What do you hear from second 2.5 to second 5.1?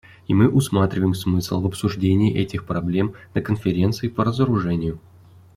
проблем на Конференции по разоружению.